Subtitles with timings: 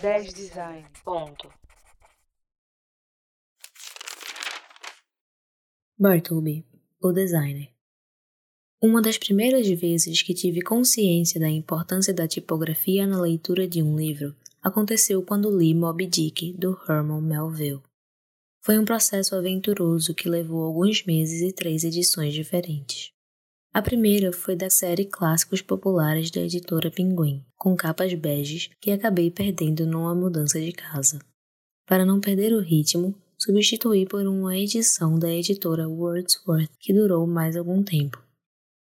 [0.00, 0.84] 10 Design.
[1.04, 1.50] Ponto.
[5.98, 6.66] Bartleby,
[7.02, 7.70] o designer.
[8.82, 13.96] Uma das primeiras vezes que tive consciência da importância da tipografia na leitura de um
[13.96, 17.82] livro aconteceu quando li Moby Dick, do Herman Melville.
[18.62, 23.15] Foi um processo aventuroso que levou alguns meses e três edições diferentes.
[23.76, 29.30] A primeira foi da série Clássicos Populares da editora Pinguim, com capas beges que acabei
[29.30, 31.18] perdendo numa mudança de casa.
[31.86, 37.54] Para não perder o ritmo, substituí por uma edição da editora Wordsworth que durou mais
[37.54, 38.18] algum tempo.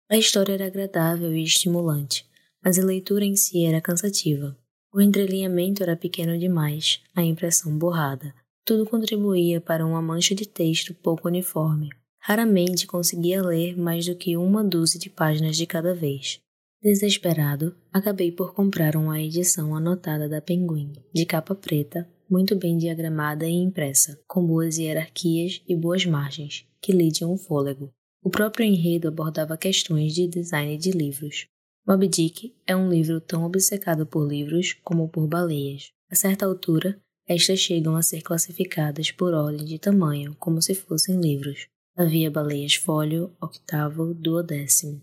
[0.09, 2.29] A história era agradável e estimulante,
[2.61, 4.57] mas a leitura em si era cansativa.
[4.93, 8.35] O entrelinhamento era pequeno demais, a impressão borrada.
[8.65, 11.91] Tudo contribuía para uma mancha de texto pouco uniforme.
[12.23, 16.39] Raramente conseguia ler mais do que uma dúzia de páginas de cada vez.
[16.79, 23.47] Desesperado, acabei por comprar uma edição anotada da Penguin, de capa preta, muito bem diagramada
[23.47, 27.91] e impressa, com boas hierarquias e boas margens, que lhe um fôlego.
[28.23, 31.47] O próprio enredo abordava questões de design de livros.
[31.87, 35.89] Moby Dick é um livro tão obcecado por livros como por baleias.
[36.09, 41.19] A certa altura, estas chegam a ser classificadas por ordem de tamanho, como se fossem
[41.19, 41.67] livros.
[41.95, 45.01] Havia baleias fólio, octavo, duodécimo.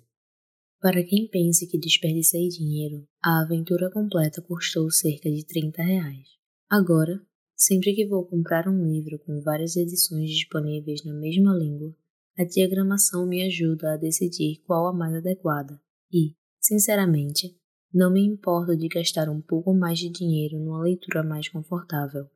[0.80, 6.26] Para quem pense que desperdicei dinheiro, a aventura completa custou cerca de 30 reais.
[6.70, 7.20] Agora,
[7.54, 11.94] sempre que vou comprar um livro com várias edições disponíveis na mesma língua,
[12.38, 15.78] a diagramação me ajuda a decidir qual a mais adequada
[16.10, 17.54] e, sinceramente,
[17.92, 22.26] não me importo de gastar um pouco mais de dinheiro numa leitura mais confortável.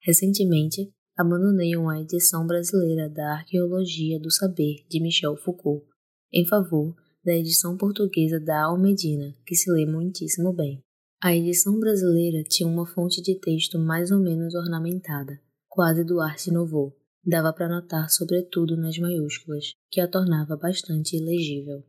[0.00, 5.86] Recentemente, abandonei uma edição brasileira da Arqueologia do Saber de Michel Foucault
[6.32, 10.82] em favor da edição portuguesa da Almedina, que se lê muitíssimo bem.
[11.22, 16.50] A edição brasileira tinha uma fonte de texto mais ou menos ornamentada, quase do Arte
[16.50, 21.84] Nouveau, Dava para notar sobretudo nas maiúsculas, que a tornava bastante ilegível.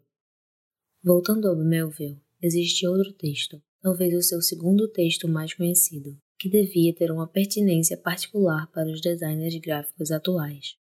[1.04, 6.94] Voltando ao Melville, existe outro texto, talvez o seu segundo texto mais conhecido, que devia
[6.94, 10.76] ter uma pertinência particular para os designers gráficos atuais.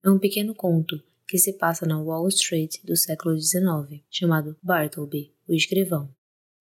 [0.00, 5.32] É um pequeno conto que se passa na Wall Street do século XIX, chamado Bartleby,
[5.48, 6.08] o escrivão.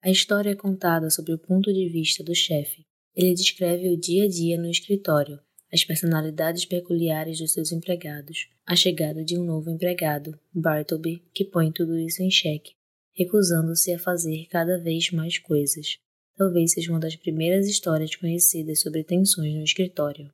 [0.02, 2.84] A história é contada sob o ponto de vista do chefe.
[3.16, 5.40] Ele descreve o dia a dia no escritório
[5.72, 11.72] as personalidades peculiares dos seus empregados, a chegada de um novo empregado, Bartleby, que põe
[11.72, 12.74] tudo isso em xeque,
[13.14, 16.00] recusando-se a fazer cada vez mais coisas.
[16.42, 20.34] Talvez seja uma das primeiras histórias conhecidas sobre tensões no escritório.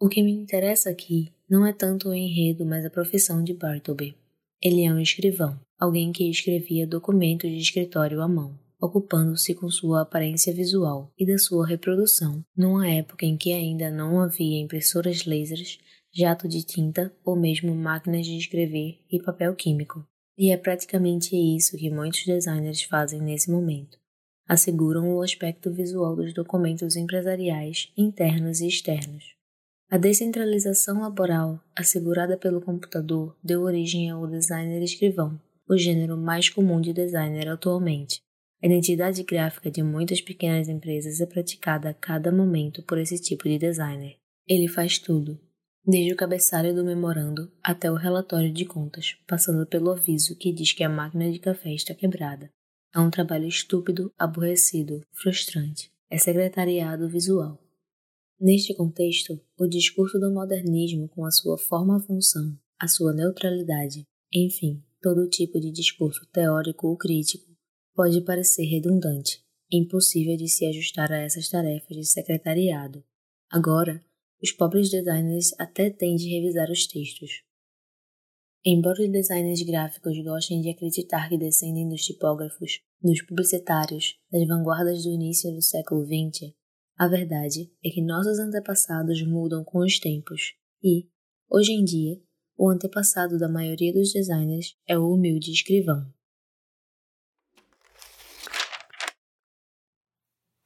[0.00, 4.16] O que me interessa aqui não é tanto o enredo, mas a profissão de Bartleby.
[4.60, 10.00] Ele é um escrivão, alguém que escrevia documentos de escritório à mão ocupando-se com sua
[10.00, 15.78] aparência visual e da sua reprodução, numa época em que ainda não havia impressoras lasers,
[16.12, 20.04] jato de tinta ou mesmo máquinas de escrever e papel químico.
[20.36, 24.00] E é praticamente isso que muitos designers fazem nesse momento.
[24.52, 29.36] Asseguram o aspecto visual dos documentos empresariais internos e externos.
[29.88, 36.80] A descentralização laboral, assegurada pelo computador, deu origem ao designer escrivão, o gênero mais comum
[36.80, 38.22] de designer atualmente.
[38.60, 43.44] A identidade gráfica de muitas pequenas empresas é praticada a cada momento por esse tipo
[43.44, 44.16] de designer.
[44.48, 45.38] Ele faz tudo,
[45.86, 50.72] desde o cabeçalho do memorando até o relatório de contas, passando pelo aviso que diz
[50.72, 52.50] que a máquina de café está quebrada.
[52.92, 55.92] É um trabalho estúpido, aborrecido, frustrante.
[56.10, 57.62] É secretariado visual.
[58.40, 65.28] Neste contexto, o discurso do modernismo com a sua forma-função, a sua neutralidade, enfim, todo
[65.28, 67.46] tipo de discurso teórico ou crítico
[67.94, 69.40] pode parecer redundante,
[69.70, 73.04] impossível de se ajustar a essas tarefas de secretariado.
[73.48, 74.02] Agora,
[74.42, 77.44] os pobres designers até têm de revisar os textos.
[78.64, 85.02] Embora os designers gráficos gostem de acreditar que descendem dos tipógrafos, dos publicitários, das vanguardas
[85.02, 86.52] do início do século XX,
[86.98, 90.52] a verdade é que nossos antepassados mudam com os tempos
[90.84, 91.08] e,
[91.48, 92.20] hoje em dia,
[92.54, 96.12] o antepassado da maioria dos designers é o humilde escrivão.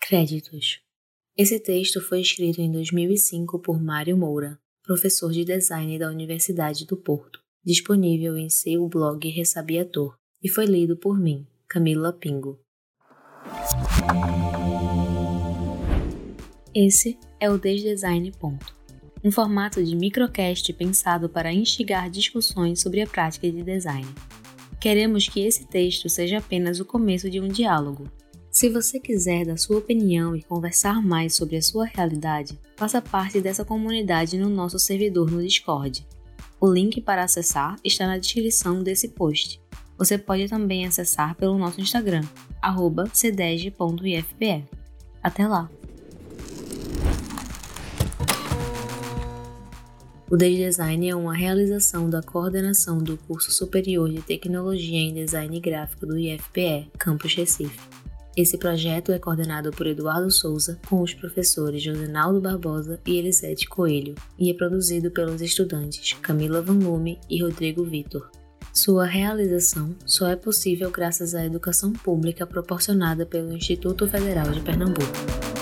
[0.01, 0.81] Créditos.
[1.37, 6.97] Esse texto foi escrito em 2005 por Mário Moura, professor de design da Universidade do
[6.97, 12.61] Porto, disponível em seu blog Ressabiator, e foi lido por mim, Camila Pingo.
[16.75, 18.75] Esse é o Desdesign Ponto,
[19.23, 24.07] um formato de microcast pensado para instigar discussões sobre a prática de design.
[24.81, 28.11] Queremos que esse texto seja apenas o começo de um diálogo,
[28.55, 33.41] Se você quiser dar sua opinião e conversar mais sobre a sua realidade, faça parte
[33.41, 36.07] dessa comunidade no nosso servidor no Discord.
[36.65, 39.61] O link para acessar está na descrição desse post.
[39.99, 42.23] Você pode também acessar pelo nosso Instagram,
[43.13, 44.65] cdeg.ifpe.
[45.23, 45.71] Até lá!
[50.31, 55.61] O Desde Design é uma realização da coordenação do curso superior de Tecnologia em Design
[55.61, 57.79] Gráfico do IFPE, Campus Recife.
[58.37, 64.17] Esse projeto é coordenado por Eduardo Souza, com os professores Josenaldo Barbosa e Elisete Coelho,
[64.37, 68.29] e é produzido pelos estudantes Camila Van Lume e Rodrigo Vitor.
[68.73, 75.54] Sua realização só é possível graças à educação pública proporcionada pelo Instituto Federal de Pernambuco.